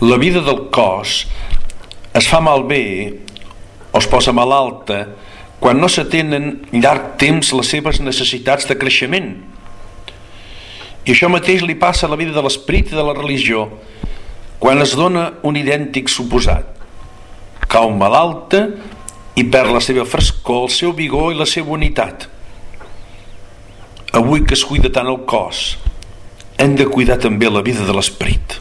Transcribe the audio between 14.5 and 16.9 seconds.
quan es dona un idèntic suposat.